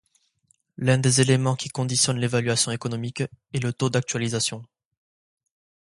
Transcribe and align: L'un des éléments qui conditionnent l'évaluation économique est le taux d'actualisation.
L'un 0.77 0.97
des 0.97 1.21
éléments 1.21 1.55
qui 1.55 1.69
conditionnent 1.69 2.17
l'évaluation 2.19 2.71
économique 2.71 3.21
est 3.21 3.61
le 3.63 3.71
taux 3.71 3.91
d'actualisation. 3.91 4.63